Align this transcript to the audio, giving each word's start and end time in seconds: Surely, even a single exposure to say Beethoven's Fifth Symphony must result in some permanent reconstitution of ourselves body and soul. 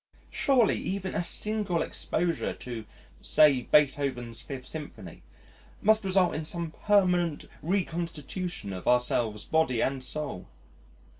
Surely, 0.31 0.77
even 0.79 1.13
a 1.13 1.23
single 1.23 1.83
exposure 1.83 2.53
to 2.53 2.85
say 3.21 3.61
Beethoven's 3.61 4.41
Fifth 4.41 4.65
Symphony 4.65 5.21
must 5.79 6.03
result 6.03 6.33
in 6.33 6.43
some 6.43 6.71
permanent 6.71 7.45
reconstitution 7.61 8.73
of 8.73 8.87
ourselves 8.87 9.45
body 9.45 9.79
and 9.79 10.03
soul. 10.03 10.47